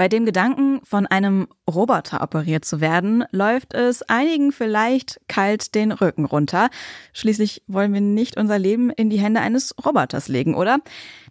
Bei 0.00 0.08
dem 0.08 0.24
Gedanken, 0.24 0.80
von 0.82 1.06
einem 1.06 1.46
Roboter 1.70 2.22
operiert 2.22 2.64
zu 2.64 2.80
werden, 2.80 3.22
läuft 3.32 3.74
es 3.74 4.00
einigen 4.00 4.50
vielleicht 4.50 5.20
kalt 5.28 5.74
den 5.74 5.92
Rücken 5.92 6.24
runter. 6.24 6.70
Schließlich 7.12 7.62
wollen 7.66 7.92
wir 7.92 8.00
nicht 8.00 8.38
unser 8.38 8.58
Leben 8.58 8.88
in 8.88 9.10
die 9.10 9.18
Hände 9.18 9.42
eines 9.42 9.74
Roboters 9.84 10.28
legen, 10.28 10.54
oder? 10.54 10.78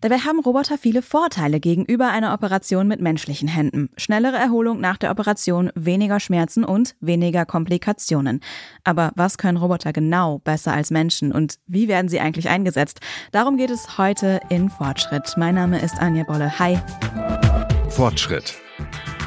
Dabei 0.01 0.19
haben 0.19 0.39
Roboter 0.39 0.77
viele 0.77 1.01
Vorteile 1.01 1.59
gegenüber 1.59 2.09
einer 2.09 2.31
Operation 2.31 2.87
mit 2.87 3.01
menschlichen 3.01 3.47
Händen. 3.47 3.89
Schnellere 3.97 4.38
Erholung 4.38 4.79
nach 4.79 4.97
der 4.97 5.09
Operation, 5.09 5.71
weniger 5.73 6.20
Schmerzen 6.20 6.63
und 6.63 6.93
weniger 6.99 7.47
Komplikationen. 7.47 8.39
Aber 8.83 9.13
was 9.15 9.39
können 9.39 9.57
Roboter 9.57 9.93
genau 9.93 10.38
besser 10.38 10.73
als 10.73 10.91
Menschen 10.91 11.31
und 11.31 11.55
wie 11.65 11.88
werden 11.88 12.07
sie 12.07 12.20
eigentlich 12.20 12.49
eingesetzt? 12.49 12.99
Darum 13.31 13.57
geht 13.57 13.71
es 13.71 13.97
heute 13.97 14.39
in 14.49 14.70
Fortschritt. 14.70 15.33
Mein 15.38 15.55
Name 15.55 15.81
ist 15.81 15.99
Anja 15.99 16.23
Bolle. 16.23 16.59
Hi. 16.59 16.77
Fortschritt. 18.00 18.54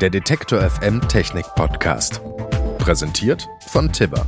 Der 0.01 0.09
Detektor 0.09 0.63
FM 0.63 1.07
Technik 1.07 1.45
Podcast. 1.57 2.23
Präsentiert 2.79 3.47
von 3.67 3.93
Tibber. 3.93 4.27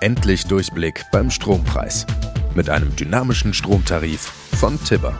Endlich 0.00 0.46
Durchblick 0.46 1.04
beim 1.12 1.30
Strompreis. 1.30 2.06
Mit 2.54 2.70
einem 2.70 2.96
dynamischen 2.96 3.52
Stromtarif 3.52 4.32
von 4.58 4.82
Tibber. 4.82 5.12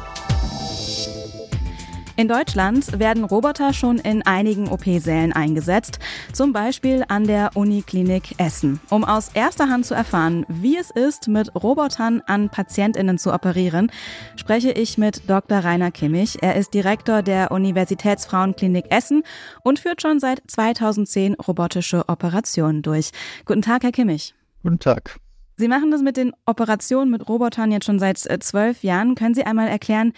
In 2.14 2.28
Deutschland 2.28 2.98
werden 2.98 3.24
Roboter 3.24 3.72
schon 3.72 3.96
in 3.98 4.20
einigen 4.20 4.68
OP-Sälen 4.68 5.32
eingesetzt, 5.32 5.98
zum 6.34 6.52
Beispiel 6.52 7.04
an 7.08 7.26
der 7.26 7.52
Uniklinik 7.54 8.34
Essen. 8.38 8.80
Um 8.90 9.02
aus 9.02 9.30
erster 9.32 9.70
Hand 9.70 9.86
zu 9.86 9.94
erfahren, 9.94 10.44
wie 10.46 10.76
es 10.76 10.90
ist, 10.90 11.28
mit 11.28 11.54
Robotern 11.54 12.20
an 12.26 12.50
PatientInnen 12.50 13.16
zu 13.16 13.32
operieren, 13.32 13.90
spreche 14.36 14.72
ich 14.72 14.98
mit 14.98 15.30
Dr. 15.30 15.60
Rainer 15.60 15.90
Kimmich. 15.90 16.42
Er 16.42 16.56
ist 16.56 16.74
Direktor 16.74 17.22
der 17.22 17.50
Universitätsfrauenklinik 17.50 18.90
Essen 18.90 19.22
und 19.64 19.78
führt 19.78 20.02
schon 20.02 20.20
seit 20.20 20.42
2010 20.46 21.36
robotische 21.36 22.10
Operationen 22.10 22.82
durch. 22.82 23.10
Guten 23.46 23.62
Tag, 23.62 23.84
Herr 23.84 23.92
Kimmich. 23.92 24.34
Guten 24.62 24.78
Tag. 24.78 25.18
Sie 25.56 25.68
machen 25.68 25.90
das 25.90 26.02
mit 26.02 26.16
den 26.18 26.32
Operationen 26.44 27.10
mit 27.10 27.26
Robotern 27.28 27.72
jetzt 27.72 27.86
schon 27.86 27.98
seit 27.98 28.24
äh, 28.28 28.38
zwölf 28.38 28.82
Jahren. 28.82 29.14
Können 29.14 29.34
Sie 29.34 29.44
einmal 29.44 29.68
erklären, 29.68 30.12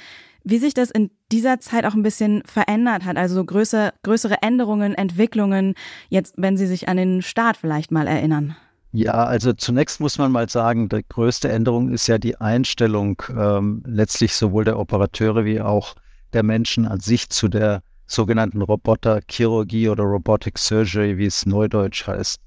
wie 0.45 0.59
sich 0.59 0.75
das 0.75 0.91
in 0.91 1.11
dieser 1.33 1.59
Zeit 1.59 1.87
auch 1.87 1.95
ein 1.95 2.03
bisschen 2.03 2.43
verändert 2.45 3.05
hat, 3.05 3.17
also 3.17 3.45
größere, 3.45 3.95
größere 4.03 4.43
Änderungen, 4.43 4.95
Entwicklungen, 4.95 5.75
jetzt 6.11 6.35
wenn 6.37 6.57
Sie 6.57 6.67
sich 6.67 6.89
an 6.89 6.99
den 6.99 7.23
Start 7.23 7.57
vielleicht 7.57 7.91
mal 7.91 8.07
erinnern. 8.07 8.55
Ja, 8.93 9.25
also 9.25 9.53
zunächst 9.53 10.01
muss 10.01 10.19
man 10.19 10.31
mal 10.31 10.49
sagen, 10.49 10.89
die 10.89 11.01
größte 11.09 11.49
Änderung 11.49 11.91
ist 11.91 12.07
ja 12.07 12.19
die 12.19 12.37
Einstellung 12.37 13.21
ähm, 13.37 13.83
letztlich 13.87 14.35
sowohl 14.37 14.65
der 14.65 14.79
Operateure 14.79 15.45
wie 15.45 15.61
auch 15.61 15.95
der 16.33 16.45
Menschen 16.45 16.87
an 16.87 17.01
sich 17.01 17.29
zu 17.31 17.49
der 17.49 17.83
sogenannten 18.07 18.63
Roboterchirurgie 18.63 19.89
oder 19.89 20.05
Robotic 20.05 20.59
Surgery, 20.59 21.19
wie 21.19 21.27
es 21.27 21.47
neudeutsch 21.47 22.07
heißt. 22.07 22.41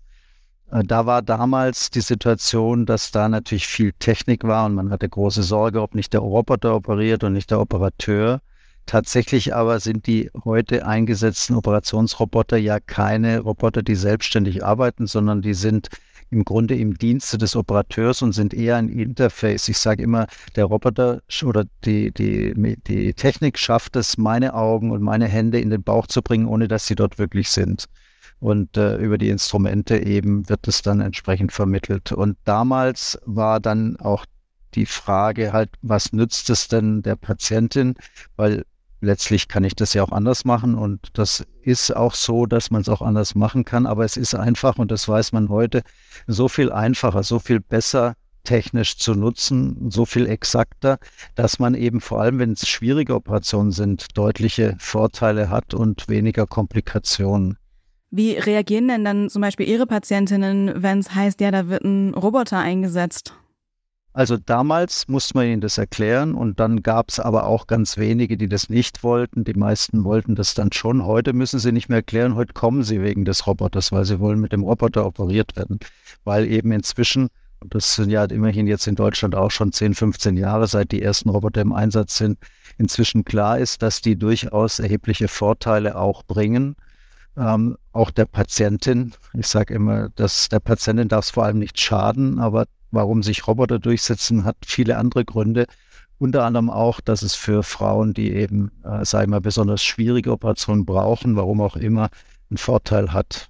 Äh, 0.71 0.83
da 0.83 1.05
war 1.05 1.21
damals 1.21 1.89
die 1.89 2.01
Situation, 2.01 2.85
dass 2.85 3.11
da 3.11 3.29
natürlich 3.29 3.67
viel 3.67 3.93
Technik 3.93 4.43
war 4.43 4.65
und 4.65 4.75
man 4.75 4.89
hatte 4.91 5.07
große 5.09 5.43
Sorge, 5.43 5.81
ob 5.81 5.95
nicht 5.95 6.13
der 6.13 6.21
Roboter 6.21 6.75
operiert 6.75 7.23
und 7.23 7.33
nicht 7.33 7.51
der 7.51 7.59
Operateur. 7.59 8.41
Tatsächlich 8.85 9.53
aber 9.53 9.79
sind 9.81 10.07
die 10.07 10.31
heute 10.45 10.85
eingesetzten 10.85 11.55
Operationsroboter 11.55 12.57
ja 12.57 12.79
keine 12.79 13.39
Roboter, 13.41 13.83
die 13.83 13.95
selbstständig 13.95 14.63
arbeiten, 14.63 15.07
sondern 15.07 15.41
die 15.41 15.53
sind 15.53 15.89
im 16.29 16.43
Grunde 16.45 16.75
im 16.75 16.97
Dienste 16.97 17.37
des 17.37 17.55
Operateurs 17.55 18.21
und 18.21 18.33
sind 18.33 18.53
eher 18.53 18.77
ein 18.77 18.89
Interface. 18.89 19.69
Ich 19.69 19.77
sage 19.77 20.03
immer, 20.03 20.27
der 20.55 20.65
Roboter 20.65 21.21
oder 21.43 21.65
die, 21.85 22.11
die, 22.11 22.53
die 22.87 23.13
Technik 23.13 23.57
schafft 23.59 23.95
es, 23.95 24.17
meine 24.17 24.53
Augen 24.53 24.91
und 24.91 25.01
meine 25.01 25.27
Hände 25.27 25.59
in 25.59 25.69
den 25.69 25.83
Bauch 25.83 26.07
zu 26.07 26.21
bringen, 26.21 26.47
ohne 26.47 26.67
dass 26.67 26.87
sie 26.87 26.95
dort 26.95 27.17
wirklich 27.17 27.49
sind 27.49 27.87
und 28.39 28.77
äh, 28.77 28.97
über 28.97 29.17
die 29.17 29.29
Instrumente 29.29 29.97
eben 29.97 30.47
wird 30.49 30.67
es 30.67 30.81
dann 30.81 31.01
entsprechend 31.01 31.51
vermittelt. 31.51 32.11
Und 32.11 32.37
damals 32.43 33.19
war 33.25 33.59
dann 33.59 33.97
auch 33.97 34.25
die 34.75 34.85
Frage 34.85 35.53
halt, 35.53 35.69
was 35.81 36.13
nützt 36.13 36.49
es 36.49 36.67
denn 36.67 37.01
der 37.01 37.15
Patientin? 37.15 37.95
Weil 38.35 38.65
letztlich 39.01 39.47
kann 39.47 39.63
ich 39.63 39.75
das 39.75 39.93
ja 39.93 40.03
auch 40.03 40.11
anders 40.11 40.45
machen 40.45 40.75
und 40.75 41.09
das 41.13 41.45
ist 41.61 41.95
auch 41.95 42.13
so, 42.13 42.45
dass 42.45 42.71
man 42.71 42.81
es 42.81 42.89
auch 42.89 43.01
anders 43.01 43.35
machen 43.35 43.65
kann, 43.65 43.85
aber 43.85 44.05
es 44.05 44.17
ist 44.17 44.35
einfach 44.35 44.77
und 44.77 44.91
das 44.91 45.07
weiß 45.07 45.31
man 45.33 45.49
heute 45.49 45.83
so 46.25 46.47
viel 46.47 46.71
einfacher, 46.71 47.23
so 47.23 47.39
viel 47.39 47.59
besser 47.59 48.15
technisch 48.43 48.97
zu 48.97 49.13
nutzen, 49.13 49.91
so 49.91 50.05
viel 50.05 50.25
exakter, 50.25 50.99
dass 51.35 51.59
man 51.59 51.75
eben 51.75 51.99
vor 51.99 52.21
allem, 52.21 52.39
wenn 52.39 52.53
es 52.53 52.67
schwierige 52.67 53.13
Operationen 53.13 53.71
sind, 53.71 54.17
deutliche 54.17 54.75
Vorteile 54.79 55.49
hat 55.49 55.73
und 55.73 56.07
weniger 56.07 56.47
Komplikationen. 56.47 57.57
Wie 58.09 58.33
reagieren 58.33 58.87
denn 58.87 59.03
dann 59.03 59.29
zum 59.29 59.41
Beispiel 59.41 59.67
Ihre 59.67 59.85
Patientinnen, 59.85 60.81
wenn 60.81 60.99
es 60.99 61.13
heißt, 61.13 61.41
ja, 61.41 61.51
da 61.51 61.67
wird 61.67 61.83
ein 61.83 62.13
Roboter 62.13 62.59
eingesetzt? 62.59 63.33
Also 64.13 64.35
damals 64.37 65.07
musste 65.07 65.35
man 65.35 65.45
ihnen 65.45 65.61
das 65.61 65.77
erklären 65.77 66.33
und 66.33 66.59
dann 66.59 66.81
gab 66.81 67.09
es 67.09 67.19
aber 67.19 67.45
auch 67.45 67.67
ganz 67.67 67.97
wenige, 67.97 68.35
die 68.35 68.49
das 68.49 68.67
nicht 68.67 69.03
wollten. 69.03 69.43
Die 69.43 69.53
meisten 69.53 70.05
wollten 70.05 70.33
das 70.33 70.55
dann 70.55 70.71
schon. 70.71 71.05
Heute 71.05 71.33
müssen 71.33 71.59
sie 71.59 71.71
nicht 71.71 71.87
mehr 71.87 71.97
erklären, 71.97 72.33
heute 72.33 72.53
kommen 72.53 72.81
sie 72.81 73.03
wegen 73.03 73.25
des 73.25 73.45
Roboters, 73.45 73.91
weil 73.91 74.05
sie 74.05 74.19
wollen 74.19 74.39
mit 74.39 74.53
dem 74.53 74.63
Roboter 74.63 75.05
operiert 75.05 75.55
werden. 75.55 75.77
Weil 76.23 76.47
eben 76.47 76.71
inzwischen, 76.71 77.27
und 77.59 77.75
das 77.75 77.93
sind 77.93 78.09
ja 78.09 78.23
immerhin 78.23 78.65
jetzt 78.65 78.87
in 78.87 78.95
Deutschland 78.95 79.35
auch 79.35 79.51
schon 79.51 79.71
10, 79.71 79.93
15 79.93 80.35
Jahre, 80.35 80.65
seit 80.65 80.91
die 80.91 81.03
ersten 81.03 81.29
Roboter 81.29 81.61
im 81.61 81.73
Einsatz 81.73 82.17
sind, 82.17 82.39
inzwischen 82.79 83.23
klar 83.23 83.59
ist, 83.59 83.83
dass 83.83 84.01
die 84.01 84.15
durchaus 84.15 84.79
erhebliche 84.79 85.27
Vorteile 85.27 85.95
auch 85.95 86.23
bringen 86.23 86.75
ähm, 87.37 87.77
auch 87.93 88.11
der 88.11 88.25
Patientin. 88.25 89.13
Ich 89.33 89.47
sage 89.47 89.73
immer, 89.73 90.09
dass 90.09 90.49
der 90.49 90.59
Patientin 90.59 91.07
darf 91.07 91.25
es 91.25 91.31
vor 91.31 91.45
allem 91.45 91.59
nicht 91.59 91.79
schaden, 91.79 92.39
aber 92.39 92.65
warum 92.91 93.23
sich 93.23 93.47
Roboter 93.47 93.79
durchsetzen, 93.79 94.43
hat 94.43 94.57
viele 94.65 94.97
andere 94.97 95.23
Gründe. 95.23 95.65
Unter 96.19 96.45
anderem 96.45 96.69
auch, 96.71 96.99
dass 96.99 97.21
es 97.21 97.35
für 97.35 97.61
Frauen, 97.61 98.13
die 98.13 98.31
eben, 98.31 98.71
äh, 98.83 99.05
sage 99.05 99.25
ich 99.25 99.29
mal, 99.29 99.41
besonders 99.41 99.83
schwierige 99.83 100.31
Operationen 100.31 100.85
brauchen, 100.85 101.35
warum 101.35 101.61
auch 101.61 101.75
immer, 101.75 102.09
einen 102.49 102.57
Vorteil 102.57 103.13
hat. 103.13 103.49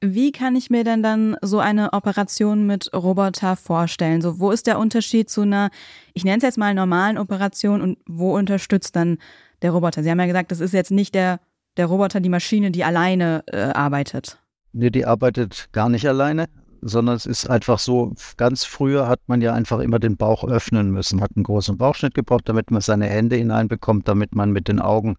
Wie 0.00 0.30
kann 0.30 0.54
ich 0.54 0.70
mir 0.70 0.84
denn 0.84 1.02
dann 1.02 1.36
so 1.42 1.58
eine 1.58 1.92
Operation 1.92 2.66
mit 2.66 2.92
Roboter 2.94 3.56
vorstellen? 3.56 4.22
So, 4.22 4.38
wo 4.38 4.52
ist 4.52 4.68
der 4.68 4.78
Unterschied 4.78 5.28
zu 5.28 5.40
einer, 5.40 5.70
ich 6.14 6.22
nenne 6.22 6.36
es 6.36 6.44
jetzt 6.44 6.58
mal 6.58 6.72
normalen 6.72 7.18
Operation 7.18 7.82
und 7.82 7.98
wo 8.06 8.36
unterstützt 8.36 8.94
dann 8.94 9.18
der 9.62 9.72
Roboter? 9.72 10.04
Sie 10.04 10.10
haben 10.10 10.20
ja 10.20 10.26
gesagt, 10.26 10.52
das 10.52 10.60
ist 10.60 10.72
jetzt 10.72 10.92
nicht 10.92 11.16
der 11.16 11.40
der 11.78 11.86
Roboter 11.86 12.20
die 12.20 12.28
Maschine, 12.28 12.70
die 12.70 12.84
alleine 12.84 13.42
äh, 13.46 13.56
arbeitet? 13.56 14.38
Nee, 14.72 14.90
die 14.90 15.06
arbeitet 15.06 15.68
gar 15.72 15.88
nicht 15.88 16.06
alleine, 16.06 16.48
sondern 16.82 17.16
es 17.16 17.26
ist 17.26 17.48
einfach 17.48 17.78
so, 17.78 18.12
ganz 18.36 18.64
früher 18.64 19.08
hat 19.08 19.20
man 19.26 19.40
ja 19.40 19.54
einfach 19.54 19.78
immer 19.80 19.98
den 19.98 20.16
Bauch 20.16 20.44
öffnen 20.44 20.90
müssen, 20.90 21.20
hat 21.20 21.30
einen 21.34 21.44
großen 21.44 21.78
Bauchschnitt 21.78 22.14
gebraucht, 22.14 22.48
damit 22.48 22.70
man 22.70 22.80
seine 22.80 23.06
Hände 23.06 23.36
hineinbekommt, 23.36 24.06
damit 24.08 24.34
man 24.34 24.52
mit 24.52 24.68
den 24.68 24.80
Augen 24.80 25.16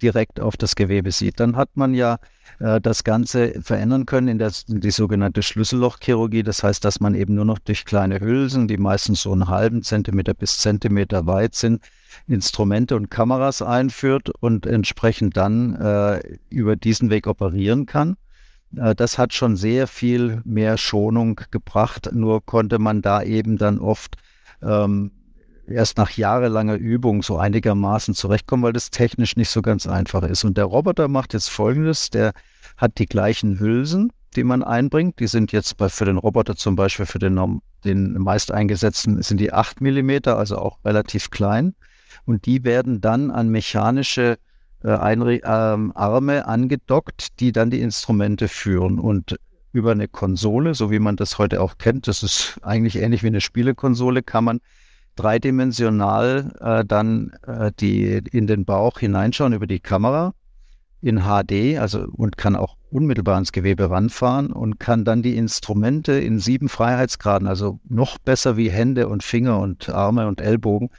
direkt 0.00 0.40
auf 0.40 0.56
das 0.56 0.76
Gewebe 0.76 1.10
sieht. 1.10 1.40
Dann 1.40 1.56
hat 1.56 1.70
man 1.74 1.92
ja 1.92 2.18
äh, 2.60 2.80
das 2.80 3.04
Ganze 3.04 3.60
verändern 3.62 4.06
können 4.06 4.28
in, 4.28 4.38
der, 4.38 4.52
in 4.68 4.80
die 4.80 4.90
sogenannte 4.90 5.42
Schlüssellochchirurgie. 5.42 6.44
Das 6.44 6.62
heißt, 6.62 6.84
dass 6.84 7.00
man 7.00 7.14
eben 7.14 7.34
nur 7.34 7.44
noch 7.44 7.58
durch 7.58 7.84
kleine 7.84 8.20
Hülsen, 8.20 8.68
die 8.68 8.76
meistens 8.76 9.22
so 9.22 9.32
einen 9.32 9.48
halben 9.48 9.82
Zentimeter 9.82 10.34
bis 10.34 10.58
Zentimeter 10.58 11.26
weit 11.26 11.54
sind, 11.54 11.82
Instrumente 12.26 12.96
und 12.96 13.10
Kameras 13.10 13.62
einführt 13.62 14.30
und 14.40 14.66
entsprechend 14.66 15.36
dann 15.36 15.74
äh, 15.74 16.20
über 16.50 16.76
diesen 16.76 17.10
Weg 17.10 17.26
operieren 17.26 17.86
kann. 17.86 18.16
Äh, 18.76 18.94
das 18.94 19.18
hat 19.18 19.34
schon 19.34 19.56
sehr 19.56 19.86
viel 19.86 20.40
mehr 20.44 20.78
Schonung 20.78 21.40
gebracht, 21.50 22.10
nur 22.12 22.44
konnte 22.44 22.78
man 22.78 23.02
da 23.02 23.22
eben 23.22 23.56
dann 23.56 23.78
oft 23.78 24.16
ähm, 24.62 25.12
erst 25.66 25.98
nach 25.98 26.10
jahrelanger 26.10 26.76
Übung 26.76 27.22
so 27.22 27.38
einigermaßen 27.38 28.14
zurechtkommen, 28.14 28.62
weil 28.62 28.72
das 28.72 28.90
technisch 28.90 29.36
nicht 29.36 29.50
so 29.50 29.62
ganz 29.62 29.86
einfach 29.86 30.22
ist. 30.22 30.44
Und 30.44 30.56
der 30.56 30.64
Roboter 30.64 31.08
macht 31.08 31.34
jetzt 31.34 31.50
Folgendes, 31.50 32.10
der 32.10 32.32
hat 32.76 32.98
die 32.98 33.06
gleichen 33.06 33.58
Hülsen, 33.58 34.12
die 34.36 34.44
man 34.44 34.62
einbringt. 34.62 35.20
Die 35.20 35.26
sind 35.26 35.52
jetzt 35.52 35.76
bei, 35.76 35.88
für 35.88 36.04
den 36.04 36.18
Roboter 36.18 36.56
zum 36.56 36.76
Beispiel, 36.76 37.06
für 37.06 37.18
den, 37.18 37.60
den 37.84 38.12
meist 38.14 38.50
eingesetzten, 38.50 39.22
sind 39.22 39.38
die 39.38 39.52
8 39.52 39.80
Millimeter, 39.80 40.38
also 40.38 40.58
auch 40.58 40.78
relativ 40.84 41.30
klein. 41.30 41.74
Und 42.24 42.46
die 42.46 42.64
werden 42.64 43.00
dann 43.00 43.30
an 43.30 43.48
mechanische 43.48 44.38
äh, 44.84 44.88
äh, 44.88 45.42
Arme 45.44 46.46
angedockt, 46.46 47.40
die 47.40 47.52
dann 47.52 47.70
die 47.70 47.80
Instrumente 47.80 48.48
führen. 48.48 48.98
Und 48.98 49.38
über 49.72 49.92
eine 49.92 50.08
Konsole, 50.08 50.74
so 50.74 50.90
wie 50.90 50.98
man 50.98 51.16
das 51.16 51.38
heute 51.38 51.60
auch 51.60 51.78
kennt, 51.78 52.08
das 52.08 52.22
ist 52.22 52.58
eigentlich 52.62 52.96
ähnlich 52.96 53.22
wie 53.22 53.28
eine 53.28 53.40
Spielekonsole, 53.40 54.22
kann 54.22 54.44
man 54.44 54.60
dreidimensional 55.16 56.52
äh, 56.60 56.84
dann 56.84 57.32
äh, 57.46 57.72
die 57.78 58.22
in 58.30 58.46
den 58.46 58.64
Bauch 58.64 58.98
hineinschauen 59.00 59.52
über 59.52 59.66
die 59.66 59.80
Kamera 59.80 60.32
in 61.00 61.22
HD, 61.22 61.78
also 61.78 62.06
und 62.12 62.36
kann 62.36 62.56
auch 62.56 62.76
unmittelbar 62.90 63.34
ans 63.34 63.52
Gewebe 63.52 63.90
ranfahren 63.90 64.52
und 64.52 64.80
kann 64.80 65.04
dann 65.04 65.22
die 65.22 65.36
Instrumente 65.36 66.12
in 66.12 66.38
sieben 66.38 66.68
Freiheitsgraden, 66.68 67.46
also 67.46 67.80
noch 67.88 68.18
besser 68.18 68.56
wie 68.56 68.70
Hände 68.70 69.08
und 69.08 69.22
Finger 69.22 69.58
und 69.60 69.88
Arme 69.88 70.26
und 70.26 70.40
Ellbogen, 70.40 70.90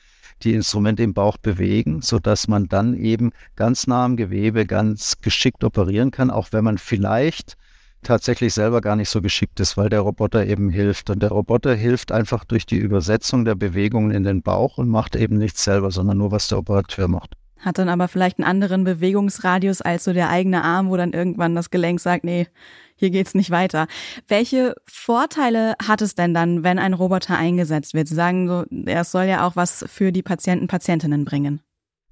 die 0.44 0.54
Instrumente 0.54 1.04
im 1.04 1.14
Bauch 1.14 1.38
bewegen, 1.38 2.02
sodass 2.02 2.48
man 2.48 2.68
dann 2.68 2.94
eben 2.94 3.32
ganz 3.56 3.88
nah 3.88 4.06
am 4.06 4.18
Gewebe 4.18 4.66
ganz 4.66 5.18
geschickt 5.22 5.64
operieren 5.64 6.12
kann, 6.12 6.32
auch 6.32 6.50
wenn 6.52 6.64
man 6.64 6.78
vielleicht 6.78 7.58
tatsächlich 8.04 8.54
selber 8.54 8.82
gar 8.82 8.96
nicht 8.96 9.10
so 9.10 9.22
geschickt 9.22 9.60
ist, 9.60 9.78
weil 9.78 9.90
der 9.90 10.02
Roboter 10.02 10.46
eben 10.46 10.70
hilft. 10.70 11.10
Und 11.10 11.22
der 11.22 11.30
Roboter 11.30 11.76
hilft 11.76 12.12
einfach 12.12 12.46
durch 12.46 12.66
die 12.66 12.78
Übersetzung 12.78 13.46
der 13.46 13.56
Bewegungen 13.56 14.12
in 14.12 14.24
den 14.24 14.42
Bauch 14.42 14.78
und 14.78 14.90
macht 14.90 15.16
eben 15.16 15.38
nichts 15.38 15.64
selber, 15.64 15.92
sondern 15.92 16.18
nur, 16.18 16.32
was 16.32 16.48
der 16.48 16.60
Operateur 16.60 17.08
macht. 17.08 17.39
Hat 17.60 17.78
dann 17.78 17.90
aber 17.90 18.08
vielleicht 18.08 18.40
einen 18.40 18.48
anderen 18.48 18.84
Bewegungsradius 18.84 19.82
als 19.82 20.04
so 20.06 20.14
der 20.14 20.30
eigene 20.30 20.64
Arm, 20.64 20.90
wo 20.90 20.98
dann 20.98 21.14
irgendwann 21.14 21.56
das 21.56 21.70
Gelenk 21.70 22.00
sagt, 22.00 22.24
nee, 22.24 22.48
hier 22.96 23.12
geht's 23.12 23.34
nicht 23.34 23.50
weiter. 23.50 23.88
Welche 24.28 24.76
Vorteile 24.86 25.76
hat 25.82 26.02
es 26.02 26.16
denn 26.16 26.34
dann, 26.34 26.64
wenn 26.64 26.80
ein 26.80 26.94
Roboter 26.94 27.38
eingesetzt 27.38 27.94
wird? 27.94 28.08
Sie 28.08 28.16
sagen 28.16 28.48
so, 28.48 28.66
er 28.86 29.04
soll 29.04 29.26
ja 29.26 29.48
auch 29.48 29.56
was 29.56 29.86
für 29.88 30.12
die 30.12 30.24
Patienten, 30.24 30.68
Patientinnen 30.68 31.26
bringen. 31.26 31.62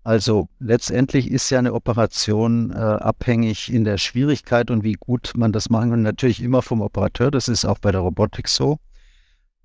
Also 0.08 0.48
letztendlich 0.60 1.30
ist 1.30 1.50
ja 1.50 1.60
eine 1.60 1.74
Operation 1.74 2.72
äh, 2.72 2.76
abhängig 2.76 3.70
in 3.74 3.84
der 3.84 3.98
Schwierigkeit 3.98 4.72
und 4.72 4.86
wie 4.86 4.94
gut 4.94 5.34
man 5.36 5.52
das 5.52 5.70
machen 5.70 5.90
kann. 5.90 6.02
Natürlich 6.02 6.42
immer 6.42 6.62
vom 6.62 6.80
Operateur, 6.80 7.30
das 7.30 7.50
ist 7.50 7.66
auch 7.66 7.80
bei 7.80 7.92
der 7.92 8.00
Robotik 8.00 8.48
so, 8.48 8.78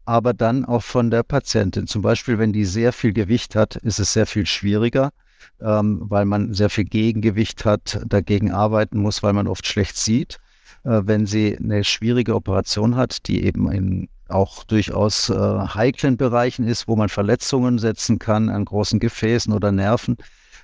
aber 0.05 0.35
dann 0.35 0.65
auch 0.65 0.83
von 0.83 1.13
der 1.13 1.23
Patientin. 1.23 1.87
Zum 1.87 2.03
Beispiel, 2.03 2.41
wenn 2.41 2.53
die 2.53 2.65
sehr 2.65 2.93
viel 2.93 3.13
Gewicht 3.13 3.55
hat, 3.55 3.77
ist 3.77 4.01
es 4.01 4.13
sehr 4.13 4.27
viel 4.27 4.47
schwieriger, 4.47 5.13
ähm, 5.61 6.03
weil 6.05 6.25
man 6.25 6.55
sehr 6.55 6.71
viel 6.71 6.85
Gegengewicht 6.85 7.65
hat, 7.65 8.01
dagegen 8.07 8.53
arbeiten 8.53 8.99
muss, 8.99 9.23
weil 9.23 9.33
man 9.33 9.47
oft 9.47 9.67
schlecht 9.67 9.97
sieht. 9.97 10.39
Äh, 10.85 11.03
wenn 11.05 11.27
sie 11.27 11.57
eine 11.57 11.85
schwierige 11.85 12.35
Operation 12.35 12.97
hat, 12.97 13.27
die 13.29 13.45
eben 13.45 13.71
in 13.71 14.09
auch 14.29 14.65
durchaus 14.65 15.29
äh, 15.29 15.35
heiklen 15.35 16.17
Bereichen 16.17 16.67
ist, 16.67 16.89
wo 16.89 16.97
man 16.97 17.09
Verletzungen 17.09 17.79
setzen 17.79 18.19
kann 18.19 18.49
an 18.49 18.65
großen 18.65 18.99
Gefäßen 18.99 19.53
oder 19.53 19.73
Nerven. 19.73 20.17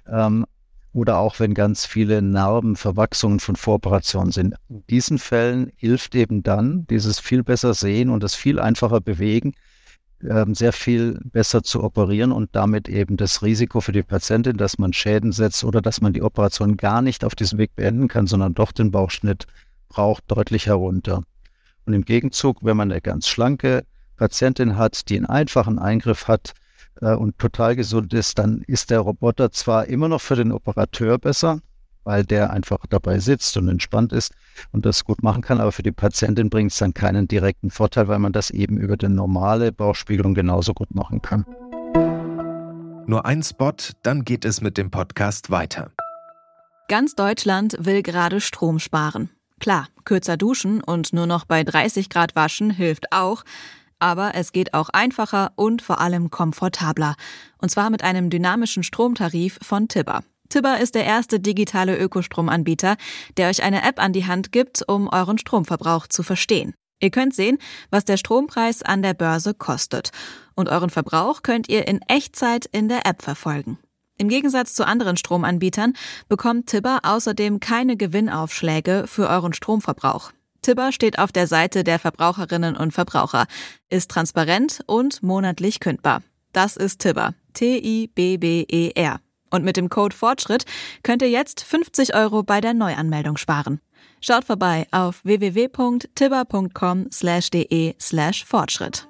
Ähm, 0.07 0.47
oder 0.95 1.19
auch 1.19 1.39
wenn 1.39 1.55
ganz 1.55 1.87
viele 1.87 2.23
Narben, 2.23 2.75
Verwachsungen 2.75 3.41
von 3.41 3.57
Voroperationen 3.57 4.33
sind. 4.33 4.55
In 4.69 4.85
diesen 4.89 5.19
Fällen 5.19 5.71
hilft 5.77 6.15
eben 6.15 6.43
dann 6.43 6.87
dieses 6.89 7.21
viel 7.21 7.45
besser 7.45 7.75
sehen 7.75 8.11
und 8.11 8.23
das 8.23 8.35
viel 8.35 8.59
einfacher 8.59 9.01
bewegen, 9.01 9.53
sehr 10.21 10.73
viel 10.73 11.21
besser 11.25 11.63
zu 11.63 11.83
operieren 11.83 12.33
und 12.33 12.51
damit 12.53 12.89
eben 12.89 13.17
das 13.17 13.43
Risiko 13.43 13.81
für 13.81 13.93
die 13.93 14.03
Patientin, 14.03 14.57
dass 14.57 14.79
man 14.79 14.93
Schäden 14.93 15.33
setzt 15.33 15.63
oder 15.65 15.81
dass 15.81 16.01
man 16.01 16.13
die 16.13 16.23
Operation 16.23 16.77
gar 16.77 17.03
nicht 17.03 17.25
auf 17.25 17.35
diesem 17.35 17.59
Weg 17.59 17.77
beenden 17.77 18.09
kann, 18.09 18.27
sondern 18.27 18.55
doch 18.55 18.73
den 18.73 18.91
Bauchschnitt 18.91 19.47
braucht, 19.89 20.25
deutlich 20.27 20.67
herunter. 20.67 21.23
Und 21.87 21.95
im 21.95 22.05
Gegenzug, 22.05 22.59
wenn 22.63 22.77
man 22.77 22.91
eine 22.91 23.01
ganz 23.01 23.29
schlanke 23.29 23.85
Patientin 24.17 24.77
hat, 24.77 25.09
die 25.09 25.17
einen 25.17 25.27
einfachen 25.27 25.79
Eingriff 25.79 26.27
hat 26.27 26.53
äh, 27.01 27.15
und 27.15 27.39
total 27.39 27.77
gesund 27.77 28.13
ist, 28.13 28.39
dann 28.39 28.63
ist 28.67 28.91
der 28.91 29.01
Roboter 29.01 29.53
zwar 29.53 29.87
immer 29.87 30.09
noch 30.09 30.21
für 30.21 30.37
den 30.37 30.53
Operateur 30.53 31.19
besser, 31.19 31.61
weil 32.09 32.25
der 32.25 32.51
einfach 32.55 32.87
dabei 32.89 33.19
sitzt 33.19 33.55
und 33.59 33.69
entspannt 33.69 34.15
ist 34.15 34.33
und 34.73 34.87
das 34.87 35.05
gut 35.05 35.23
machen 35.23 35.43
kann, 35.43 35.61
aber 35.61 35.73
für 35.73 35.83
die 35.83 35.93
Patientin 35.93 36.49
bringt 36.49 36.73
es 36.73 36.79
dann 36.79 36.95
keinen 36.95 37.29
direkten 37.29 37.71
Vorteil, 37.71 38.09
weil 38.09 38.19
man 38.19 38.33
das 38.33 38.49
eben 38.49 38.79
über 38.79 38.97
die 38.97 39.09
normale 39.09 39.73
Bauchspiegelung 39.73 40.33
genauso 40.33 40.73
gut 40.73 40.95
machen 40.95 41.21
kann. 41.21 41.45
Nur 43.07 43.27
ein 43.27 43.43
Spot, 43.43 43.75
dann 44.03 44.25
geht 44.25 44.47
es 44.47 44.63
mit 44.63 44.79
dem 44.79 44.91
Podcast 44.91 45.51
weiter. 45.51 45.91
Ganz 46.89 47.15
Deutschland 47.15 47.77
will 47.79 48.03
gerade 48.03 48.41
Strom 48.41 48.79
sparen. 48.79 49.29
Klar, 49.61 49.89
kürzer 50.05 50.39
duschen 50.39 50.83
und 50.83 51.13
nur 51.13 51.27
noch 51.27 51.45
bei 51.45 51.63
30 51.63 52.09
Grad 52.09 52.35
waschen 52.35 52.71
hilft 52.71 53.13
auch, 53.13 53.45
aber 53.99 54.35
es 54.35 54.53
geht 54.53 54.73
auch 54.73 54.89
einfacher 54.89 55.53
und 55.57 55.83
vor 55.83 56.01
allem 56.01 56.31
komfortabler. 56.31 57.17
Und 57.59 57.71
zwar 57.71 57.91
mit 57.91 58.03
einem 58.03 58.31
dynamischen 58.31 58.83
Stromtarif 58.83 59.59
von 59.61 59.89
Tibber. 59.89 60.23
Tibber 60.49 60.81
ist 60.81 60.95
der 60.95 61.05
erste 61.05 61.41
digitale 61.41 61.97
Ökostromanbieter, 61.97 62.97
der 63.37 63.49
euch 63.49 63.63
eine 63.63 63.83
App 63.87 64.01
an 64.03 64.13
die 64.13 64.27
Hand 64.27 64.53
gibt, 64.53 64.83
um 64.89 65.09
euren 65.09 65.39
Stromverbrauch 65.39 66.07
zu 66.07 66.23
verstehen. 66.23 66.75
Ihr 67.01 67.11
könnt 67.11 67.35
sehen, 67.35 67.59
was 67.91 68.05
der 68.05 68.17
Strompreis 68.17 68.83
an 68.83 69.03
der 69.03 69.15
Börse 69.15 69.55
kostet. 69.55 70.11
Und 70.55 70.69
euren 70.69 70.91
Verbrauch 70.91 71.43
könnt 71.43 71.69
ihr 71.69 71.87
in 71.87 72.01
Echtzeit 72.09 72.67
in 72.67 72.89
der 72.89 73.07
App 73.07 73.23
verfolgen. 73.23 73.79
Im 74.17 74.29
Gegensatz 74.29 74.75
zu 74.75 74.85
anderen 74.85 75.17
Stromanbietern 75.17 75.93
bekommt 76.29 76.67
Tibber 76.67 77.01
außerdem 77.05 77.61
keine 77.61 77.97
Gewinnaufschläge 77.97 79.05
für 79.07 79.29
euren 79.29 79.53
Stromverbrauch. 79.53 80.33
Tibber 80.63 80.91
steht 80.91 81.21
auf 81.21 81.31
der 81.31 81.47
Seite 81.47 81.85
der 81.85 82.01
Verbraucherinnen 82.01 82.77
und 82.77 82.93
Verbraucher, 82.93 83.47
ist 83.91 84.11
transparent 84.11 84.81
und 84.87 85.23
monatlich 85.23 85.79
kündbar. 85.79 86.23
Das 86.53 86.77
ist 86.77 87.01
Tibber. 87.01 87.35
T-I-B-B-E-R. 87.55 89.21
Und 89.51 89.65
mit 89.65 89.77
dem 89.77 89.89
Code 89.89 90.15
Fortschritt 90.15 90.65
könnt 91.03 91.23
ihr 91.23 91.31
jetzt 91.31 91.63
50 91.63 92.15
Euro 92.15 92.43
bei 92.43 92.61
der 92.61 92.75
Neuanmeldung 92.75 93.37
sparen. 93.37 93.81
Schaut 94.21 94.45
vorbei 94.45 94.87
auf 94.91 95.25
www.tibber.com 95.25 97.07
slash 97.13 97.51
de 97.51 97.95
slash 98.01 98.45
Fortschritt. 98.45 99.09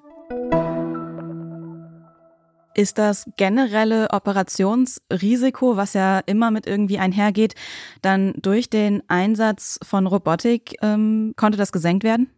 Ist 2.78 2.96
das 2.96 3.28
generelle 3.36 4.08
Operationsrisiko, 4.12 5.76
was 5.76 5.94
ja 5.94 6.20
immer 6.20 6.52
mit 6.52 6.64
irgendwie 6.64 6.98
einhergeht, 6.98 7.56
dann 8.02 8.34
durch 8.40 8.70
den 8.70 9.02
Einsatz 9.08 9.80
von 9.82 10.06
Robotik, 10.06 10.76
ähm, 10.80 11.32
konnte 11.36 11.58
das 11.58 11.72
gesenkt 11.72 12.04
werden? 12.04 12.30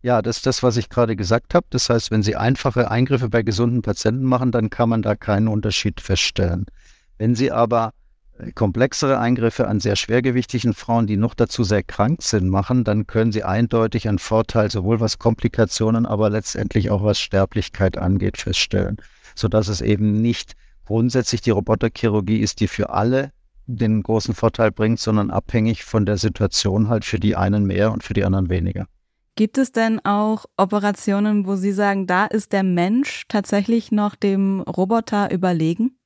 Ja, 0.00 0.22
das 0.22 0.38
ist 0.38 0.46
das, 0.46 0.62
was 0.62 0.78
ich 0.78 0.88
gerade 0.88 1.16
gesagt 1.16 1.54
habe. 1.54 1.66
Das 1.68 1.90
heißt, 1.90 2.10
wenn 2.10 2.22
Sie 2.22 2.34
einfache 2.34 2.90
Eingriffe 2.90 3.28
bei 3.28 3.42
gesunden 3.42 3.82
Patienten 3.82 4.24
machen, 4.24 4.52
dann 4.52 4.70
kann 4.70 4.88
man 4.88 5.02
da 5.02 5.16
keinen 5.16 5.48
Unterschied 5.48 6.00
feststellen. 6.00 6.64
Wenn 7.18 7.34
Sie 7.34 7.52
aber 7.52 7.92
äh, 8.38 8.52
komplexere 8.52 9.18
Eingriffe 9.18 9.68
an 9.68 9.80
sehr 9.80 9.96
schwergewichtigen 9.96 10.72
Frauen, 10.72 11.06
die 11.06 11.16
noch 11.16 11.34
dazu 11.34 11.64
sehr 11.64 11.82
krank 11.82 12.22
sind, 12.22 12.48
machen, 12.48 12.84
dann 12.84 13.06
können 13.06 13.32
sie 13.32 13.44
eindeutig 13.44 14.08
einen 14.08 14.18
Vorteil 14.18 14.70
sowohl 14.70 15.00
was 15.00 15.18
Komplikationen, 15.18 16.06
aber 16.06 16.30
letztendlich 16.30 16.90
auch 16.90 17.02
was 17.02 17.20
Sterblichkeit 17.20 17.98
angeht, 17.98 18.38
feststellen 18.38 18.98
sodass 19.38 19.68
es 19.68 19.80
eben 19.80 20.20
nicht 20.20 20.54
grundsätzlich 20.84 21.40
die 21.40 21.50
Roboterchirurgie 21.50 22.38
ist, 22.38 22.60
die 22.60 22.68
für 22.68 22.90
alle 22.90 23.32
den 23.66 24.02
großen 24.02 24.34
Vorteil 24.34 24.72
bringt, 24.72 24.98
sondern 24.98 25.30
abhängig 25.30 25.84
von 25.84 26.06
der 26.06 26.16
Situation 26.16 26.88
halt 26.88 27.04
für 27.04 27.20
die 27.20 27.36
einen 27.36 27.64
mehr 27.64 27.92
und 27.92 28.02
für 28.02 28.14
die 28.14 28.24
anderen 28.24 28.48
weniger. 28.48 28.86
Gibt 29.34 29.58
es 29.58 29.70
denn 29.70 30.04
auch 30.04 30.46
Operationen, 30.56 31.46
wo 31.46 31.54
Sie 31.54 31.72
sagen, 31.72 32.06
da 32.06 32.24
ist 32.26 32.52
der 32.52 32.64
Mensch 32.64 33.24
tatsächlich 33.28 33.92
noch 33.92 34.16
dem 34.16 34.60
Roboter 34.62 35.30
überlegen? 35.30 35.97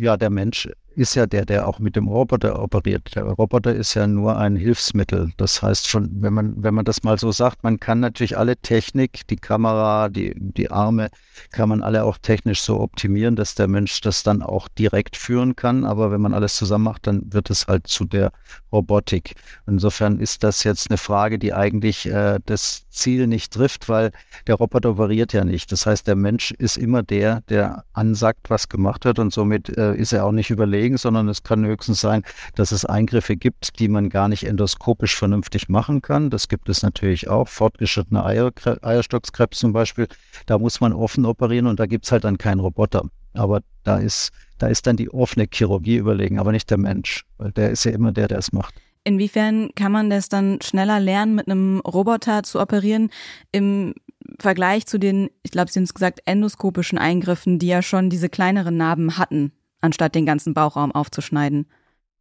Ja, 0.00 0.16
der 0.16 0.30
Mensch 0.30 0.66
ist 1.00 1.14
ja 1.14 1.24
der, 1.24 1.46
der 1.46 1.66
auch 1.66 1.78
mit 1.78 1.96
dem 1.96 2.08
Roboter 2.08 2.62
operiert. 2.62 3.14
Der 3.14 3.24
Roboter 3.24 3.74
ist 3.74 3.94
ja 3.94 4.06
nur 4.06 4.36
ein 4.36 4.54
Hilfsmittel. 4.54 5.32
Das 5.38 5.62
heißt 5.62 5.88
schon, 5.88 6.10
wenn 6.20 6.34
man, 6.34 6.62
wenn 6.62 6.74
man 6.74 6.84
das 6.84 7.02
mal 7.04 7.18
so 7.18 7.32
sagt, 7.32 7.64
man 7.64 7.80
kann 7.80 8.00
natürlich 8.00 8.36
alle 8.36 8.58
Technik, 8.58 9.26
die 9.28 9.36
Kamera, 9.36 10.10
die, 10.10 10.34
die 10.36 10.70
Arme, 10.70 11.08
kann 11.52 11.70
man 11.70 11.82
alle 11.82 12.04
auch 12.04 12.18
technisch 12.18 12.60
so 12.60 12.80
optimieren, 12.80 13.34
dass 13.34 13.54
der 13.54 13.66
Mensch 13.66 14.02
das 14.02 14.24
dann 14.24 14.42
auch 14.42 14.68
direkt 14.68 15.16
führen 15.16 15.56
kann. 15.56 15.86
Aber 15.86 16.12
wenn 16.12 16.20
man 16.20 16.34
alles 16.34 16.56
zusammen 16.56 16.84
macht, 16.84 17.06
dann 17.06 17.32
wird 17.32 17.48
es 17.48 17.66
halt 17.66 17.86
zu 17.86 18.04
der 18.04 18.30
Robotik. 18.70 19.36
Insofern 19.66 20.20
ist 20.20 20.44
das 20.44 20.64
jetzt 20.64 20.90
eine 20.90 20.98
Frage, 20.98 21.38
die 21.38 21.54
eigentlich 21.54 22.10
äh, 22.10 22.40
das 22.44 22.84
Ziel 22.90 23.26
nicht 23.26 23.54
trifft, 23.54 23.88
weil 23.88 24.10
der 24.46 24.56
Roboter 24.56 24.90
operiert 24.90 25.32
ja 25.32 25.44
nicht. 25.44 25.72
Das 25.72 25.86
heißt, 25.86 26.06
der 26.06 26.16
Mensch 26.16 26.50
ist 26.50 26.76
immer 26.76 27.02
der, 27.02 27.40
der 27.48 27.84
ansagt, 27.94 28.50
was 28.50 28.68
gemacht 28.68 29.06
wird 29.06 29.18
und 29.18 29.32
somit 29.32 29.74
äh, 29.78 29.94
ist 29.94 30.12
er 30.12 30.26
auch 30.26 30.32
nicht 30.32 30.50
überlegt 30.50 30.89
belegen, 30.90 30.98
sondern 30.98 31.28
es 31.28 31.42
kann 31.42 31.64
höchstens 31.64 32.00
sein, 32.00 32.22
dass 32.54 32.72
es 32.72 32.84
Eingriffe 32.84 33.36
gibt, 33.36 33.78
die 33.78 33.88
man 33.88 34.08
gar 34.08 34.28
nicht 34.28 34.44
endoskopisch 34.44 35.16
vernünftig 35.16 35.68
machen 35.68 36.02
kann. 36.02 36.30
Das 36.30 36.48
gibt 36.48 36.68
es 36.68 36.82
natürlich 36.82 37.28
auch. 37.28 37.48
Fortgeschrittene 37.48 38.24
Eier, 38.24 38.50
Eierstockskrebs 38.82 39.58
zum 39.58 39.72
Beispiel, 39.72 40.08
da 40.46 40.58
muss 40.58 40.80
man 40.80 40.92
offen 40.92 41.24
operieren 41.24 41.66
und 41.66 41.80
da 41.80 41.86
gibt 41.86 42.04
es 42.06 42.12
halt 42.12 42.24
dann 42.24 42.38
keinen 42.38 42.60
Roboter. 42.60 43.02
Aber 43.34 43.60
da 43.84 43.98
ist, 43.98 44.30
da 44.58 44.66
ist 44.66 44.86
dann 44.86 44.96
die 44.96 45.10
offene 45.10 45.46
Chirurgie 45.52 45.96
überlegen, 45.96 46.38
aber 46.38 46.52
nicht 46.52 46.70
der 46.70 46.78
Mensch, 46.78 47.24
weil 47.38 47.52
der 47.52 47.70
ist 47.70 47.84
ja 47.84 47.92
immer 47.92 48.12
der, 48.12 48.28
der 48.28 48.38
es 48.38 48.52
macht. 48.52 48.74
Inwiefern 49.04 49.70
kann 49.74 49.92
man 49.92 50.10
das 50.10 50.28
dann 50.28 50.58
schneller 50.60 51.00
lernen, 51.00 51.34
mit 51.34 51.46
einem 51.46 51.80
Roboter 51.80 52.42
zu 52.42 52.60
operieren 52.60 53.10
im 53.50 53.94
Vergleich 54.38 54.86
zu 54.86 54.98
den, 54.98 55.30
ich 55.42 55.50
glaube, 55.50 55.70
Sie 55.70 55.78
haben 55.78 55.84
es 55.84 55.94
gesagt, 55.94 56.20
endoskopischen 56.26 56.98
Eingriffen, 56.98 57.58
die 57.58 57.68
ja 57.68 57.82
schon 57.82 58.10
diese 58.10 58.28
kleineren 58.28 58.76
Narben 58.76 59.16
hatten? 59.16 59.52
Anstatt 59.80 60.14
den 60.14 60.26
ganzen 60.26 60.54
Bauchraum 60.54 60.92
aufzuschneiden. 60.92 61.66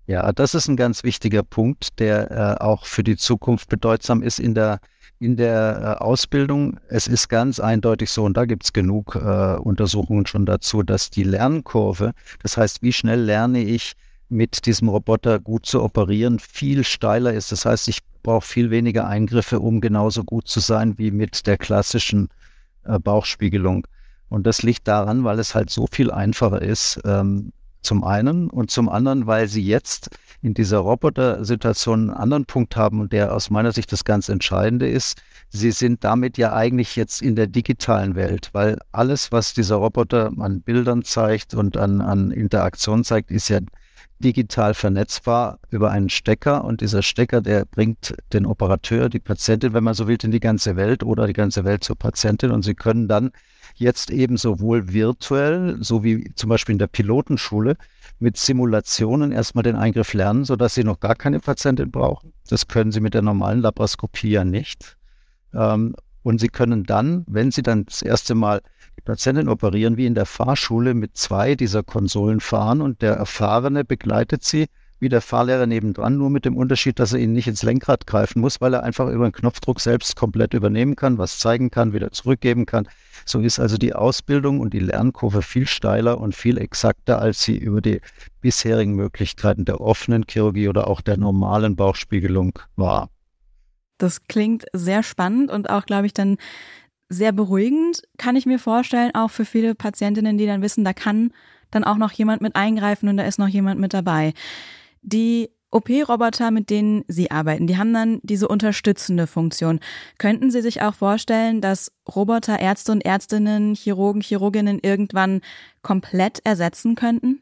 Ja, 0.10 0.32
das 0.32 0.56
ist 0.56 0.68
ein 0.68 0.76
ganz 0.76 1.04
wichtiger 1.04 1.44
Punkt, 1.44 2.00
der 2.00 2.32
äh, 2.32 2.64
auch 2.64 2.88
für 2.88 3.04
die 3.04 3.16
Zukunft 3.16 3.70
bedeutsam 3.70 4.24
ist 4.24 4.40
in 4.40 4.56
der, 4.56 4.80
in 5.20 5.38
der 5.38 5.98
äh, 6.00 6.04
Ausbildung. 6.04 6.80
Es 6.88 7.06
ist 7.06 7.30
ganz 7.30 7.60
eindeutig 7.60 8.10
so, 8.10 8.24
und 8.24 8.36
da 8.36 8.46
gibt 8.46 8.64
es 8.64 8.74
genug 8.74 9.16
äh, 9.16 9.56
Untersuchungen 9.58 10.26
schon 10.26 10.48
dazu, 10.48 10.82
dass 10.82 11.12
die 11.12 11.22
Lernkurve, 11.22 12.14
das 12.42 12.58
heißt, 12.58 12.82
wie 12.82 12.92
schnell 12.92 13.22
lerne 13.22 13.62
ich 13.62 13.94
mit 14.30 14.66
diesem 14.66 14.90
Roboter 14.90 15.40
gut 15.40 15.68
zu 15.68 15.84
operieren, 15.84 16.40
viel 16.40 16.84
steiler 16.84 17.34
ist. 17.34 17.52
Das 17.52 17.66
heißt, 17.66 17.88
ich 17.88 18.00
brauche 18.24 18.46
viel 18.46 18.72
weniger 18.72 19.08
Eingriffe, 19.08 19.60
um 19.60 19.80
genauso 19.80 20.24
gut 20.24 20.48
zu 20.48 20.60
sein 20.60 20.98
wie 20.98 21.12
mit 21.12 21.46
der 21.46 21.58
klassischen 21.58 22.30
äh, 22.84 22.98
Bauchspiegelung. 22.98 23.86
Und 24.30 24.46
das 24.46 24.64
liegt 24.64 24.88
daran, 24.88 25.24
weil 25.24 25.40
es 25.40 25.56
halt 25.56 25.70
so 25.70 25.88
viel 25.92 26.12
einfacher 26.12 26.62
ist, 26.62 27.00
ähm, 27.06 27.52
zum 27.82 28.04
einen 28.04 28.50
und 28.50 28.72
zum 28.72 28.90
anderen, 28.90 29.26
weil 29.26 29.48
sie 29.48 29.64
jetzt 29.64 30.10
in 30.42 30.54
dieser 30.54 30.80
Roboter-Situation 30.80 32.10
einen 32.10 32.18
anderen 32.18 32.46
Punkt 32.46 32.76
haben 32.76 33.02
und 33.02 33.12
der 33.14 33.34
aus 33.34 33.50
meiner 33.50 33.72
Sicht 33.72 33.92
das 33.92 34.06
ganz 34.06 34.30
Entscheidende 34.30 34.88
ist. 34.88 35.22
Sie 35.50 35.72
sind 35.72 36.04
damit 36.04 36.38
ja 36.38 36.54
eigentlich 36.54 36.96
jetzt 36.96 37.22
in 37.22 37.36
der 37.36 37.48
digitalen 37.48 38.16
Welt, 38.16 38.50
weil 38.54 38.78
alles, 38.92 39.32
was 39.32 39.54
dieser 39.54 39.78
Roboter 39.78 40.32
an 40.38 40.62
Bildern 40.62 41.04
zeigt 41.04 41.54
und 41.54 41.78
an, 41.78 42.02
an 42.02 42.32
Interaktion 42.32 43.04
zeigt, 43.04 43.32
ist 43.32 43.50
ja 43.50 43.60
digital 44.20 44.74
vernetzbar 44.74 45.60
über 45.70 45.92
einen 45.92 46.10
Stecker 46.10 46.64
und 46.64 46.82
dieser 46.82 47.02
Stecker, 47.02 47.42
der 47.42 47.66
bringt 47.66 48.16
den 48.34 48.46
Operateur, 48.46 49.10
die 49.10 49.20
Patientin, 49.20 49.74
wenn 49.74 49.84
man 49.84 49.94
so 49.94 50.08
will, 50.08 50.18
in 50.22 50.32
die 50.32 50.40
ganze 50.40 50.76
Welt 50.76 51.04
oder 51.04 51.26
die 51.28 51.34
ganze 51.34 51.64
Welt 51.64 51.84
zur 51.84 51.98
Patientin 51.98 52.52
und 52.52 52.64
sie 52.64 52.76
können 52.76 53.08
dann 53.08 53.32
jetzt 53.76 54.12
eben 54.12 54.38
sowohl 54.38 54.92
virtuell, 54.92 55.78
so 55.80 56.04
wie 56.04 56.32
zum 56.36 56.50
Beispiel 56.50 56.74
in 56.74 56.80
der 56.80 56.88
Pilotenschule, 56.88 57.78
mit 58.20 58.36
Simulationen 58.36 59.32
erstmal 59.32 59.64
den 59.64 59.78
Eingriff 59.78 60.14
lernen, 60.14 60.44
sodass 60.44 60.76
sie 60.76 60.84
noch 60.84 61.00
gar 61.00 61.16
keine 61.16 61.40
Patientin 61.40 61.90
brauchen. 61.90 62.34
Das 62.50 62.68
können 62.68 62.92
sie 62.92 63.00
mit 63.00 63.14
der 63.14 63.22
normalen 63.22 63.62
Laparoskopie 63.62 64.32
ja 64.32 64.44
nicht. 64.44 64.98
Ähm, 65.54 65.96
und 66.24 66.40
sie 66.40 66.50
können 66.50 66.84
dann, 66.84 67.26
wenn 67.28 67.52
sie 67.52 67.64
dann 67.64 67.86
das 67.86 68.02
erste 68.02 68.36
Mal 68.36 68.62
die 68.98 69.02
Patientin 69.02 69.50
operieren, 69.50 69.98
wie 69.98 70.06
in 70.06 70.16
der 70.16 70.26
Fahrschule 70.26 70.94
mit 70.94 71.18
zwei 71.18 71.56
dieser 71.56 71.84
Konsolen 71.84 72.40
fahren 72.40 72.82
und 72.82 73.02
der 73.02 73.14
Erfahrene 73.14 73.86
begleitet 73.86 74.44
sie 74.44 74.68
wie 75.00 75.10
der 75.10 75.22
Fahrlehrer 75.22 75.66
nebendran, 75.66 76.18
nur 76.18 76.30
mit 76.30 76.46
dem 76.46 76.58
Unterschied, 76.58 77.00
dass 77.00 77.14
er 77.14 77.20
ihnen 77.20 77.34
nicht 77.34 77.48
ins 77.48 77.64
Lenkrad 77.64 78.06
greifen 78.06 78.42
muss, 78.42 78.60
weil 78.60 78.74
er 78.74 78.84
einfach 78.84 79.08
über 79.10 79.28
den 79.28 79.32
Knopfdruck 79.32 79.80
selbst 79.80 80.16
komplett 80.16 80.54
übernehmen 80.54 80.96
kann, 80.96 81.18
was 81.18 81.40
zeigen 81.40 81.72
kann, 81.72 81.94
wieder 81.94 82.12
zurückgeben 82.12 82.66
kann. 82.66 82.88
So 83.26 83.40
ist 83.40 83.60
also 83.60 83.78
die 83.78 83.94
Ausbildung 83.94 84.60
und 84.60 84.74
die 84.74 84.80
Lernkurve 84.80 85.42
viel 85.42 85.68
steiler 85.68 86.20
und 86.20 86.36
viel 86.36 86.58
exakter, 86.58 87.22
als 87.22 87.42
sie 87.42 87.58
über 87.58 87.82
die 87.82 88.02
bisherigen 88.42 88.94
Möglichkeiten 88.94 89.66
der 89.66 89.82
offenen 89.82 90.26
Chirurgie 90.28 90.68
oder 90.68 90.88
auch 90.88 91.02
der 91.02 91.18
normalen 91.18 91.76
Bauchspiegelung 91.76 92.60
war. 92.76 93.10
Das 94.00 94.24
klingt 94.28 94.66
sehr 94.74 95.04
spannend 95.04 95.52
und 95.52 95.70
auch, 95.70 95.86
glaube 95.86 96.08
ich, 96.08 96.14
dann 96.14 96.38
sehr 97.10 97.32
beruhigend, 97.32 98.02
kann 98.18 98.36
ich 98.36 98.46
mir 98.46 98.60
vorstellen, 98.60 99.14
auch 99.14 99.30
für 99.30 99.46
viele 99.46 99.76
Patientinnen, 99.76 100.38
die 100.38 100.46
dann 100.46 100.62
wissen, 100.62 100.84
da 100.84 100.94
kann 100.94 101.32
dann 101.72 101.84
auch 101.84 101.98
noch 101.98 102.12
jemand 102.12 102.42
mit 102.42 102.56
eingreifen 102.56 103.10
und 103.10 103.18
da 103.18 103.24
ist 103.24 103.40
noch 103.40 103.48
jemand 103.48 103.80
mit 103.80 103.94
dabei. 103.94 104.34
Die 105.02 105.50
OP-Roboter, 105.72 106.50
mit 106.50 106.70
denen 106.70 107.04
Sie 107.08 107.30
arbeiten, 107.30 107.68
die 107.68 107.78
haben 107.78 107.94
dann 107.94 108.20
diese 108.24 108.48
unterstützende 108.48 109.28
Funktion. 109.28 109.80
Könnten 110.18 110.50
Sie 110.50 110.62
sich 110.62 110.82
auch 110.82 110.96
vorstellen, 110.96 111.62
dass 111.62 111.92
Roboter 112.08 112.60
Ärzte 112.60 112.92
und 112.92 113.06
Ärztinnen, 113.06 113.76
Chirurgen, 113.76 114.22
Chirurginnen 114.22 114.80
irgendwann 114.82 115.42
komplett 115.84 116.40
ersetzen 116.44 116.96
könnten? 116.96 117.42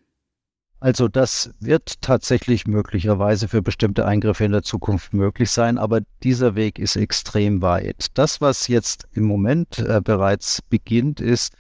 Also 0.80 1.08
das 1.08 1.52
wird 1.60 2.02
tatsächlich 2.02 2.68
möglicherweise 2.68 3.48
für 3.48 3.64
bestimmte 3.64 4.06
Eingriffe 4.06 4.46
in 4.46 4.52
der 4.52 4.62
Zukunft 4.62 5.12
möglich 5.12 5.50
sein, 5.50 5.80
aber 5.80 6.02
dieser 6.22 6.54
Weg 6.54 6.78
ist 6.78 6.96
extrem 6.96 7.64
weit. 7.64 8.08
Das, 8.14 8.42
was 8.42 8.68
jetzt 8.68 9.08
im 9.12 9.24
Moment 9.24 9.80
äh, 9.80 10.02
bereits 10.04 10.62
beginnt, 10.62 11.20
ist, 11.20 11.54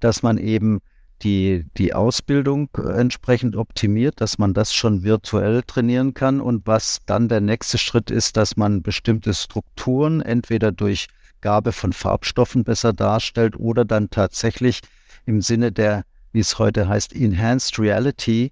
dass 0.00 0.24
man 0.24 0.38
eben 0.38 0.80
die, 1.22 1.66
die 1.76 1.94
Ausbildung 1.94 2.68
entsprechend 2.74 3.54
optimiert, 3.54 4.20
dass 4.20 4.38
man 4.38 4.54
das 4.54 4.74
schon 4.74 5.04
virtuell 5.04 5.62
trainieren 5.62 6.12
kann 6.12 6.40
und 6.40 6.66
was 6.66 6.98
dann 7.06 7.28
der 7.28 7.40
nächste 7.40 7.78
Schritt 7.78 8.10
ist, 8.10 8.36
dass 8.36 8.56
man 8.56 8.82
bestimmte 8.82 9.34
Strukturen 9.34 10.20
entweder 10.20 10.72
durch 10.72 11.06
Gabe 11.40 11.70
von 11.70 11.92
Farbstoffen 11.92 12.64
besser 12.64 12.92
darstellt 12.92 13.56
oder 13.56 13.84
dann 13.84 14.10
tatsächlich 14.10 14.80
im 15.26 15.40
Sinne 15.42 15.70
der, 15.70 16.04
wie 16.32 16.40
es 16.40 16.58
heute 16.58 16.88
heißt, 16.88 17.14
Enhanced 17.14 17.78
Reality 17.78 18.50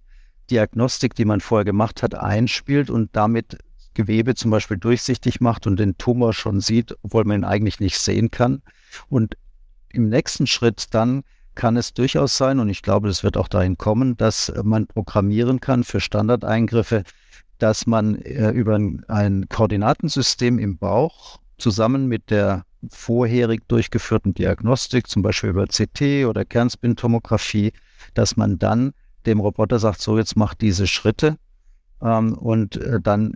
Diagnostik, 0.53 1.15
die 1.15 1.25
man 1.25 1.41
vorher 1.41 1.65
gemacht 1.65 2.03
hat, 2.03 2.15
einspielt 2.15 2.91
und 2.91 3.11
damit 3.15 3.59
Gewebe 3.95 4.35
zum 4.35 4.51
Beispiel 4.51 4.77
durchsichtig 4.77 5.41
macht 5.41 5.67
und 5.67 5.79
den 5.79 5.97
Tumor 5.97 6.33
schon 6.35 6.61
sieht, 6.61 6.97
obwohl 7.03 7.25
man 7.25 7.41
ihn 7.41 7.45
eigentlich 7.45 7.81
nicht 7.81 7.99
sehen 7.99 8.31
kann. 8.31 8.63
Und 9.09 9.37
im 9.91 10.09
nächsten 10.09 10.47
Schritt 10.47 10.87
dann 10.93 11.23
kann 11.55 11.77
es 11.77 11.93
durchaus 11.93 12.37
sein, 12.37 12.61
und 12.61 12.69
ich 12.69 12.83
glaube, 12.83 13.09
es 13.09 13.25
wird 13.25 13.37
auch 13.37 13.49
dahin 13.49 13.77
kommen, 13.77 14.17
dass 14.17 14.53
man 14.63 14.87
programmieren 14.87 15.61
kann 15.61 15.85
für 15.85 16.01
Standardeingriffe, 16.01 17.03
dass 17.59 17.87
man 17.87 18.17
äh, 18.17 18.51
über 18.51 18.75
ein, 18.75 19.05
ein 19.09 19.49
Koordinatensystem 19.49 20.59
im 20.59 20.79
Bauch 20.79 21.39
zusammen 21.59 22.09
mit 22.09 22.31
der 22.31 22.65
vorherig 22.91 23.69
durchgeführten 23.69 24.35
Diagnostik, 24.35 25.07
zum 25.07 25.23
Beispiel 25.23 25.51
über 25.51 25.67
CT 25.67 26.27
oder 26.27 26.45
Kernspintomographie, 26.45 27.73
dass 28.15 28.37
man 28.37 28.59
dann 28.59 28.93
dem 29.23 29.41
Roboter 29.41 29.79
sagt, 29.79 30.01
so 30.01 30.19
jetzt 30.19 30.37
mach 30.37 30.55
diese 30.55 30.87
Schritte 30.87 31.37
ähm, 32.01 32.35
und 32.35 32.77
äh, 32.77 33.01
dann 33.01 33.35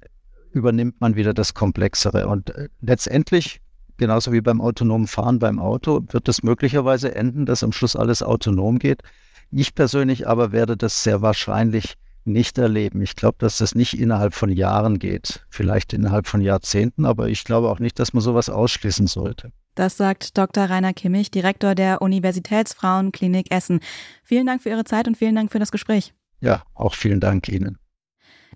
übernimmt 0.53 1.01
man 1.01 1.17
wieder 1.17 1.35
das 1.35 1.55
Komplexere. 1.55 2.29
Und 2.29 2.51
äh, 2.51 2.69
letztendlich 2.81 3.61
genauso 3.97 4.33
wie 4.33 4.41
beim 4.41 4.61
autonomen 4.61 5.07
Fahren 5.07 5.39
beim 5.39 5.59
Auto, 5.59 6.03
wird 6.09 6.29
es 6.29 6.43
möglicherweise 6.43 7.15
enden, 7.15 7.47
dass 7.47 7.63
am 7.63 7.73
Schluss 7.73 7.97
alles 7.97 8.23
autonom 8.23 8.79
geht. 8.79 9.03
Ich 9.51 9.75
persönlich 9.75 10.29
aber 10.29 10.53
werde 10.53 10.77
das 10.77 11.03
sehr 11.03 11.23
wahrscheinlich 11.23 11.95
nicht 12.25 12.59
erleben. 12.59 13.01
Ich 13.03 13.15
glaube, 13.15 13.37
dass 13.39 13.59
das 13.59 13.75
nicht 13.75 13.99
innerhalb 13.99 14.35
von 14.35 14.51
Jahren 14.51 14.99
geht, 14.99 15.47
vielleicht 15.49 15.93
innerhalb 15.93 16.27
von 16.27 16.41
Jahrzehnten, 16.41 17.05
aber 17.05 17.29
ich 17.29 17.45
glaube 17.45 17.71
auch 17.71 17.79
nicht, 17.79 17.99
dass 17.99 18.13
man 18.13 18.23
sowas 18.23 18.51
ausschließen 18.51 19.07
sollte. 19.07 19.53
Das 19.77 19.97
sagt 19.97 20.37
Dr. 20.37 20.65
Rainer 20.65 20.93
Kimmich, 20.93 21.31
Direktor 21.31 21.77
der 21.77 22.03
Universitätsfrauenklinik 22.03 23.53
Essen. 23.53 23.79
Vielen 24.25 24.47
Dank 24.47 24.63
für 24.63 24.71
Ihre 24.71 24.85
Zeit 24.85 25.07
und 25.07 25.17
vielen 25.17 25.37
Dank 25.37 25.53
für 25.53 25.61
das 25.61 25.71
Gespräch. 25.71 26.13
Ja, 26.41 26.65
auch 26.75 26.95
vielen 26.95 27.21
Dank 27.21 27.49
Ihnen. 27.49 27.79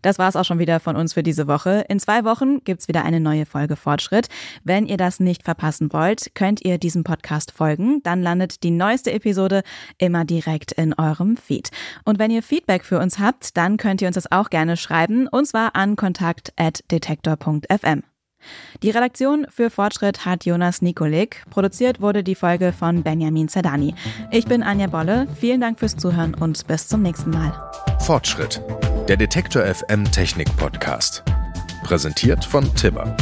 Das 0.02 0.18
war's 0.18 0.34
auch 0.34 0.44
schon 0.44 0.58
wieder 0.58 0.80
von 0.80 0.96
uns 0.96 1.12
für 1.12 1.22
diese 1.22 1.46
Woche. 1.46 1.84
In 1.90 2.00
zwei 2.00 2.24
Wochen 2.24 2.64
gibt's 2.64 2.88
wieder 2.88 3.04
eine 3.04 3.20
neue 3.20 3.44
Folge 3.44 3.76
Fortschritt. 3.76 4.28
Wenn 4.64 4.86
ihr 4.86 4.96
das 4.96 5.20
nicht 5.20 5.42
verpassen 5.42 5.92
wollt, 5.92 6.34
könnt 6.34 6.64
ihr 6.64 6.78
diesem 6.78 7.04
Podcast 7.04 7.52
folgen. 7.52 8.02
Dann 8.02 8.22
landet 8.22 8.62
die 8.62 8.70
neueste 8.70 9.12
Episode 9.12 9.62
immer 9.98 10.24
direkt 10.24 10.72
in 10.72 10.94
eurem 10.94 11.36
Feed. 11.36 11.68
Und 12.04 12.18
wenn 12.18 12.30
ihr 12.30 12.42
Feedback 12.42 12.84
für 12.84 12.98
uns 12.98 13.18
habt, 13.18 13.58
dann 13.58 13.76
könnt 13.76 14.00
ihr 14.00 14.08
uns 14.08 14.14
das 14.14 14.32
auch 14.32 14.48
gerne 14.48 14.78
schreiben. 14.78 15.28
Und 15.28 15.46
zwar 15.46 15.76
an 15.76 15.96
kontakt.detektor.fm. 15.96 18.02
Die 18.82 18.90
Redaktion 18.90 19.46
für 19.50 19.70
Fortschritt 19.70 20.24
hat 20.24 20.44
Jonas 20.44 20.82
Nikolik. 20.82 21.42
Produziert 21.50 22.00
wurde 22.00 22.22
die 22.22 22.34
Folge 22.34 22.72
von 22.72 23.02
Benjamin 23.02 23.48
Zerdani. 23.48 23.94
Ich 24.30 24.46
bin 24.46 24.62
Anja 24.62 24.86
Bolle. 24.86 25.26
Vielen 25.38 25.60
Dank 25.60 25.78
fürs 25.78 25.96
Zuhören 25.96 26.34
und 26.34 26.66
bis 26.66 26.88
zum 26.88 27.02
nächsten 27.02 27.30
Mal. 27.30 27.52
Fortschritt 28.00 28.62
der 29.10 29.16
Detektor 29.16 29.64
FM 29.64 30.04
Technik 30.12 30.56
Podcast. 30.56 31.24
Präsentiert 31.82 32.44
von 32.44 32.72
Tibber. 32.76 33.16